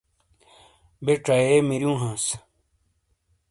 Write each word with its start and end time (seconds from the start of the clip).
بے 1.03 1.13
چہ 1.25 1.35
یے 1.47 1.57
میرو 1.67 1.93
ہانس 2.01 2.25